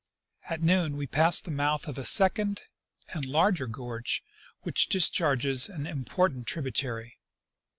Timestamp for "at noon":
0.49-0.97